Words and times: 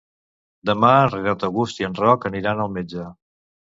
Demà 0.69 0.89
en 1.03 1.13
Renat 1.13 1.47
August 1.51 1.85
i 1.85 1.89
en 1.91 2.01
Roc 2.03 2.29
aniran 2.35 2.67
al 2.69 2.77
metge. 2.81 3.11